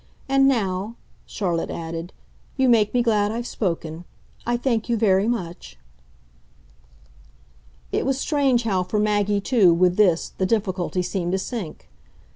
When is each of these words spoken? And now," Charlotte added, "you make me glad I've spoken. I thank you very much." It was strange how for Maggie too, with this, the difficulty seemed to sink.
And 0.27 0.47
now," 0.47 0.95
Charlotte 1.27 1.69
added, 1.69 2.11
"you 2.57 2.67
make 2.67 2.91
me 2.91 3.03
glad 3.03 3.31
I've 3.31 3.45
spoken. 3.45 4.03
I 4.47 4.57
thank 4.57 4.89
you 4.89 4.97
very 4.97 5.27
much." 5.27 5.77
It 7.91 8.03
was 8.03 8.19
strange 8.19 8.63
how 8.63 8.81
for 8.81 8.97
Maggie 8.97 9.41
too, 9.41 9.71
with 9.75 9.97
this, 9.97 10.29
the 10.39 10.47
difficulty 10.47 11.03
seemed 11.03 11.33
to 11.33 11.37
sink. 11.37 11.87